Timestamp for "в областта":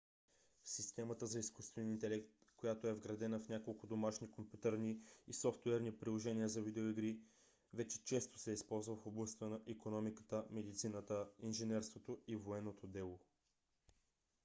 8.95-9.49